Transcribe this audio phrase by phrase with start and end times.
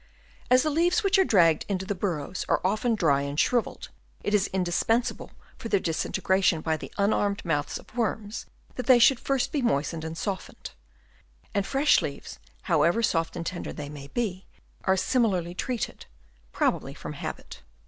[0.49, 3.89] As the leaves which are dragged into the bur rows are often dry and shrivelled,
[4.23, 8.97] it is in dispensable for their disintegration by the unarmed mouths of worms that they
[8.97, 10.71] should first be moistened and softened;
[11.53, 14.47] and fresh leaves, however soft and tender they may be,
[14.85, 16.07] are similarly treated,
[16.51, 17.61] probably from habit.